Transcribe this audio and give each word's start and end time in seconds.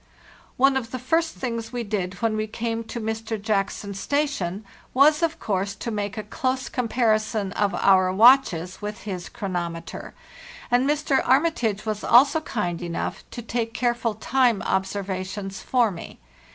One 0.57 0.77
of 0.77 0.89
the 0.89 0.97
first 0.97 1.35
things 1.35 1.71
we 1.71 1.83
did 1.83 2.15
when 2.23 2.35
we 2.35 2.47
came 2.47 2.83
to 2.85 2.99
Mr. 2.99 3.39
Jackson's 3.39 3.99
station 3.99 4.65
was 4.95 5.21
of 5.21 5.39
course 5.39 5.75
to 5.75 5.91
make 5.91 6.17
a 6.17 6.23
close 6.23 6.69
comparison 6.69 7.51
of 7.51 7.75
our 7.75 8.11
watches 8.11 8.81
with 8.81 9.01
his 9.03 9.29
chronometer; 9.29 10.15
and 10.71 10.89
Mr. 10.89 11.21
Armitage 11.23 11.85
was 11.85 12.03
also 12.03 12.41
kind 12.41 12.81
enough 12.81 13.23
to 13.29 13.43
take 13.43 13.75
careful 13.75 14.15
time 14.15 14.63
observations 14.63 15.61
for 15.61 15.91
me. 15.91 16.17